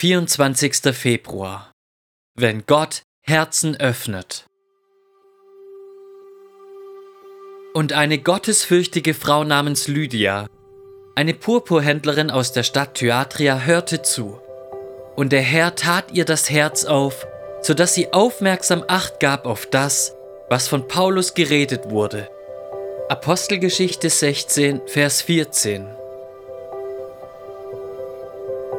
24. 0.00 0.94
Februar. 0.94 1.72
Wenn 2.38 2.64
Gott 2.66 3.02
Herzen 3.26 3.74
öffnet. 3.80 4.46
Und 7.74 7.92
eine 7.92 8.18
gottesfürchtige 8.18 9.12
Frau 9.12 9.42
namens 9.42 9.88
Lydia, 9.88 10.46
eine 11.16 11.34
Purpurhändlerin 11.34 12.30
aus 12.30 12.52
der 12.52 12.62
Stadt 12.62 12.94
Thyatria, 12.94 13.62
hörte 13.62 14.02
zu. 14.02 14.40
Und 15.16 15.32
der 15.32 15.42
Herr 15.42 15.74
tat 15.74 16.12
ihr 16.12 16.24
das 16.24 16.48
Herz 16.48 16.84
auf, 16.84 17.26
so 17.60 17.74
dass 17.74 17.94
sie 17.94 18.12
aufmerksam 18.12 18.84
Acht 18.86 19.18
gab 19.18 19.46
auf 19.46 19.66
das, 19.66 20.14
was 20.48 20.68
von 20.68 20.86
Paulus 20.86 21.34
geredet 21.34 21.90
wurde. 21.90 22.30
Apostelgeschichte 23.08 24.10
16, 24.10 24.82
Vers 24.86 25.22
14. 25.22 25.97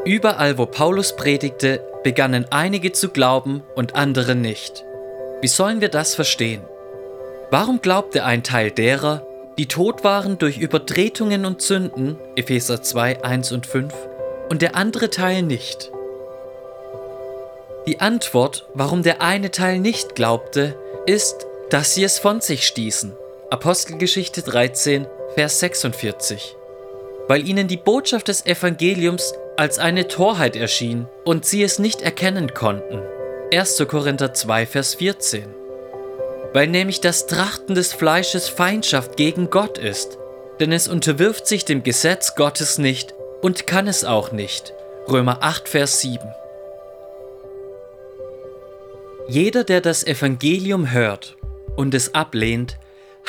Überall, 0.09 0.57
wo 0.57 0.65
Paulus 0.65 1.15
predigte, 1.15 1.81
begannen 2.03 2.47
einige 2.49 2.91
zu 2.91 3.09
glauben 3.09 3.61
und 3.75 3.93
andere 3.93 4.33
nicht. 4.33 4.83
Wie 5.39 5.47
sollen 5.47 5.81
wir 5.81 5.89
das 5.89 6.15
verstehen? 6.15 6.63
Warum 7.51 7.79
glaubte 7.79 8.25
ein 8.25 8.41
Teil 8.41 8.71
derer, 8.71 9.23
die 9.59 9.67
tot 9.67 10.03
waren 10.03 10.39
durch 10.39 10.57
Übertretungen 10.57 11.45
und 11.45 11.61
Sünden, 11.61 12.17
Epheser 12.35 12.81
2, 12.81 13.23
1 13.23 13.51
und 13.51 13.67
5, 13.67 13.93
und 14.49 14.63
der 14.63 14.75
andere 14.75 15.11
Teil 15.11 15.43
nicht? 15.43 15.91
Die 17.85 18.01
Antwort, 18.01 18.67
warum 18.73 19.03
der 19.03 19.21
eine 19.21 19.51
Teil 19.51 19.77
nicht 19.77 20.15
glaubte, 20.15 20.75
ist, 21.05 21.45
dass 21.69 21.93
sie 21.93 22.03
es 22.03 22.17
von 22.17 22.41
sich 22.41 22.65
stießen. 22.65 23.15
Apostelgeschichte 23.51 24.41
13, 24.41 25.05
Vers 25.35 25.59
46. 25.59 26.55
Weil 27.29 27.47
ihnen 27.47 27.67
die 27.67 27.77
Botschaft 27.77 28.27
des 28.27 28.47
Evangeliums 28.47 29.35
als 29.55 29.77
eine 29.77 30.07
Torheit 30.07 30.55
erschien 30.55 31.07
und 31.25 31.45
sie 31.45 31.61
es 31.61 31.77
nicht 31.77 32.01
erkennen 32.01 32.55
konnten. 32.55 33.03
1. 33.53 33.85
Korinther 33.87 34.33
2, 34.33 34.65
Vers 34.65 34.95
14. 34.95 35.45
Weil 36.53 36.65
nämlich 36.65 37.01
das 37.01 37.27
Trachten 37.27 37.75
des 37.75 37.93
Fleisches 37.93 38.49
Feindschaft 38.49 39.15
gegen 39.15 39.51
Gott 39.51 39.77
ist, 39.77 40.17
denn 40.59 40.71
es 40.71 40.87
unterwirft 40.87 41.45
sich 41.45 41.65
dem 41.65 41.83
Gesetz 41.83 42.33
Gottes 42.33 42.79
nicht 42.79 43.13
und 43.43 43.67
kann 43.67 43.87
es 43.87 44.03
auch 44.03 44.31
nicht. 44.31 44.73
Römer 45.07 45.43
8, 45.43 45.69
Vers 45.69 46.01
7. 46.01 46.27
Jeder, 49.27 49.63
der 49.63 49.81
das 49.81 50.03
Evangelium 50.03 50.91
hört 50.91 51.37
und 51.75 51.93
es 51.93 52.15
ablehnt, 52.15 52.79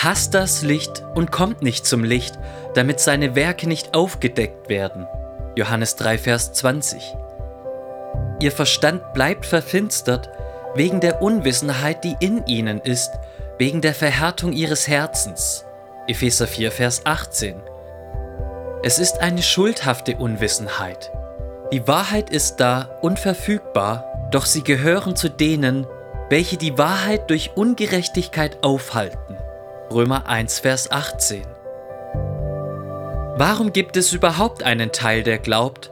hasst 0.03 0.33
das 0.33 0.63
Licht 0.63 1.05
und 1.15 1.31
kommt 1.31 1.61
nicht 1.61 1.85
zum 1.85 2.05
Licht, 2.05 2.39
damit 2.75 3.01
seine 3.01 3.35
Werke 3.35 3.69
nicht 3.69 3.95
aufgedeckt 3.95 4.71
werden. 4.71 5.07
Johannes 5.57 5.97
3, 5.97 6.17
Vers 6.17 6.55
20. 6.55 7.03
Ihr 8.41 8.51
Verstand 8.51 9.13
bleibt 9.13 9.45
verfinstert 9.45 10.31
wegen 10.75 11.01
der 11.01 11.21
Unwissenheit, 11.21 12.03
die 12.05 12.17
in 12.21 12.47
ihnen 12.47 12.81
ist, 12.81 13.11
wegen 13.59 13.83
der 13.83 13.93
Verhärtung 13.93 14.55
ihres 14.55 14.89
Herzens. 14.89 15.67
Epheser 16.07 16.47
4, 16.47 16.73
Vers 16.73 17.03
18. 17.05 17.61
Es 18.83 18.99
ist 18.99 19.21
eine 19.21 19.43
schuldhafte 19.43 20.17
Unwissenheit. 20.17 21.13
Die 21.73 21.87
Wahrheit 21.87 22.31
ist 22.31 22.57
da 22.57 22.99
unverfügbar, 23.03 24.31
doch 24.31 24.47
sie 24.47 24.65
gehören 24.65 25.15
zu 25.15 25.29
denen, 25.29 25.87
welche 26.31 26.57
die 26.57 26.79
Wahrheit 26.79 27.29
durch 27.29 27.51
Ungerechtigkeit 27.55 28.63
aufhalten. 28.63 29.37
Römer 29.93 30.29
1, 30.29 30.61
Vers 30.61 30.93
18. 30.93 31.43
Warum 33.37 33.73
gibt 33.73 33.97
es 33.97 34.13
überhaupt 34.13 34.63
einen 34.63 34.93
Teil, 34.93 35.25
der 35.25 35.39
glaubt, 35.39 35.91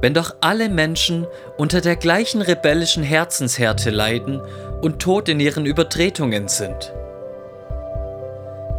wenn 0.00 0.14
doch 0.14 0.34
alle 0.40 0.68
Menschen 0.68 1.28
unter 1.56 1.80
der 1.80 1.94
gleichen 1.94 2.42
rebellischen 2.42 3.04
Herzenshärte 3.04 3.90
leiden 3.90 4.40
und 4.82 5.00
tot 5.00 5.28
in 5.28 5.38
ihren 5.38 5.64
Übertretungen 5.64 6.48
sind? 6.48 6.92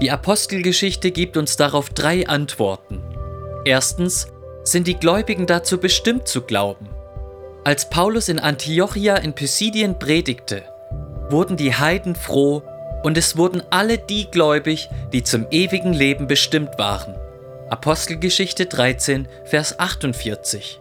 Die 0.01 0.11
Apostelgeschichte 0.11 1.11
gibt 1.11 1.37
uns 1.37 1.55
darauf 1.55 1.89
drei 1.89 2.27
Antworten. 2.27 3.02
Erstens 3.63 4.27
sind 4.63 4.86
die 4.87 4.99
Gläubigen 4.99 5.47
dazu 5.47 5.77
bestimmt 5.77 6.27
zu 6.27 6.42
glauben. 6.42 6.89
Als 7.63 7.89
Paulus 7.89 8.27
in 8.27 8.39
Antiochia 8.39 9.15
in 9.15 9.31
Pisidien 9.31 9.97
predigte, 9.97 10.63
wurden 11.30 11.55
die 11.55 11.73
Heiden 11.73 12.15
froh 12.15 12.63
und 13.03 13.17
es 13.17 13.37
wurden 13.37 13.63
alle 13.69 13.97
die 13.97 14.30
gläubig, 14.30 14.89
die 15.13 15.23
zum 15.23 15.47
ewigen 15.52 15.93
Leben 15.93 16.27
bestimmt 16.27 16.77
waren. 16.77 17.15
Apostelgeschichte 17.69 18.65
13, 18.65 19.27
Vers 19.45 19.80
48. 19.80 20.80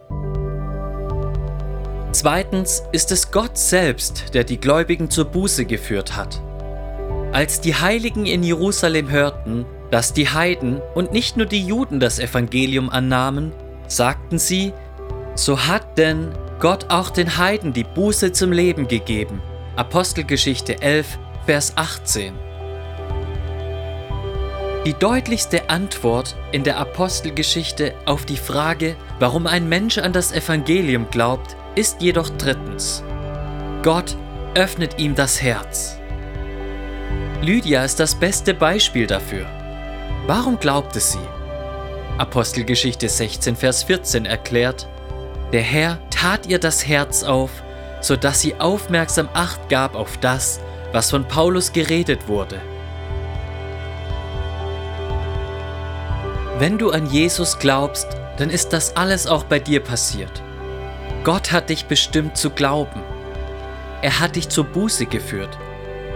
Zweitens 2.12 2.82
ist 2.92 3.12
es 3.12 3.30
Gott 3.30 3.58
selbst, 3.58 4.34
der 4.34 4.44
die 4.44 4.58
Gläubigen 4.58 5.10
zur 5.10 5.26
Buße 5.26 5.64
geführt 5.64 6.16
hat. 6.16 6.40
Als 7.32 7.60
die 7.60 7.74
Heiligen 7.74 8.24
in 8.24 8.42
Jerusalem 8.42 9.10
hörten, 9.10 9.66
dass 9.90 10.12
die 10.12 10.28
Heiden 10.28 10.80
und 10.94 11.12
nicht 11.12 11.36
nur 11.36 11.46
die 11.46 11.64
Juden 11.64 12.00
das 12.00 12.18
Evangelium 12.18 12.88
annahmen, 12.88 13.52
sagten 13.88 14.38
sie, 14.38 14.72
so 15.34 15.66
hat 15.66 15.98
denn 15.98 16.30
Gott 16.60 16.86
auch 16.88 17.10
den 17.10 17.36
Heiden 17.36 17.72
die 17.72 17.84
Buße 17.84 18.32
zum 18.32 18.52
Leben 18.52 18.88
gegeben. 18.88 19.42
Apostelgeschichte 19.76 20.80
11, 20.80 21.18
Vers 21.46 21.74
18. 21.76 22.34
Die 24.84 24.94
deutlichste 24.94 25.70
Antwort 25.70 26.34
in 26.50 26.64
der 26.64 26.76
Apostelgeschichte 26.76 27.94
auf 28.04 28.26
die 28.26 28.36
Frage, 28.36 28.96
warum 29.20 29.46
ein 29.46 29.68
Mensch 29.68 29.98
an 29.98 30.12
das 30.12 30.32
Evangelium 30.32 31.08
glaubt, 31.08 31.56
ist 31.76 32.02
jedoch 32.02 32.30
drittens. 32.30 33.04
Gott 33.84 34.16
öffnet 34.56 34.98
ihm 34.98 35.14
das 35.14 35.40
Herz. 35.40 36.00
Lydia 37.42 37.84
ist 37.84 38.00
das 38.00 38.16
beste 38.16 38.52
Beispiel 38.52 39.06
dafür. 39.06 39.46
Warum 40.26 40.58
glaubte 40.58 40.98
sie? 40.98 41.28
Apostelgeschichte 42.18 43.08
16, 43.08 43.54
Vers 43.54 43.84
14 43.84 44.26
erklärt, 44.26 44.88
der 45.52 45.62
Herr 45.62 46.00
tat 46.10 46.46
ihr 46.46 46.58
das 46.58 46.88
Herz 46.88 47.22
auf, 47.22 47.50
so 48.00 48.16
dass 48.16 48.40
sie 48.40 48.56
aufmerksam 48.56 49.28
Acht 49.32 49.68
gab 49.68 49.94
auf 49.94 50.16
das, 50.16 50.58
was 50.96 51.10
von 51.10 51.28
Paulus 51.28 51.72
geredet 51.72 52.26
wurde. 52.26 52.58
Wenn 56.58 56.78
du 56.78 56.90
an 56.90 57.04
Jesus 57.04 57.58
glaubst, 57.58 58.06
dann 58.38 58.48
ist 58.48 58.72
das 58.72 58.96
alles 58.96 59.26
auch 59.26 59.44
bei 59.44 59.58
dir 59.58 59.80
passiert. 59.80 60.42
Gott 61.22 61.52
hat 61.52 61.68
dich 61.68 61.84
bestimmt 61.84 62.38
zu 62.38 62.48
glauben. 62.48 63.02
Er 64.00 64.20
hat 64.20 64.36
dich 64.36 64.48
zur 64.48 64.64
Buße 64.64 65.04
geführt 65.04 65.58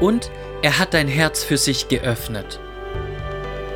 und 0.01 0.31
er 0.63 0.79
hat 0.79 0.95
dein 0.95 1.09
Herz 1.09 1.45
für 1.45 1.59
sich 1.59 1.89
geöffnet. 1.89 2.59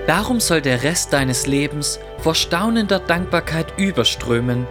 Darum 0.07 0.41
soll 0.41 0.63
der 0.63 0.85
Rest 0.85 1.13
deines 1.13 1.47
Lebens 1.47 2.01
vor 2.17 2.35
staunender 2.35 2.99
Dankbarkeit 2.99 3.79
überströmen, 3.79 4.67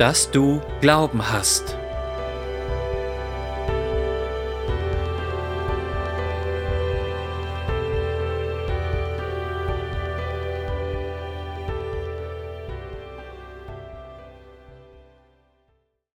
dass 0.00 0.32
du 0.32 0.60
Glauben 0.80 1.30
hast. 1.30 1.76